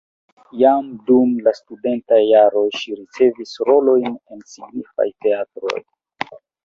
[0.59, 5.77] Jam dum la studentaj jaroj ŝi ricevis rolojn en signifaj teatroj.